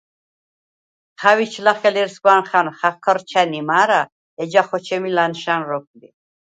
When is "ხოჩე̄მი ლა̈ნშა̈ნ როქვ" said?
4.67-5.85